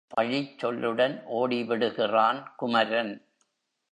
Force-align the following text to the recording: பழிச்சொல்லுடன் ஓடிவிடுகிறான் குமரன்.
பழிச்சொல்லுடன் 0.09 1.15
ஓடிவிடுகிறான் 1.33 2.39
குமரன். 2.55 3.13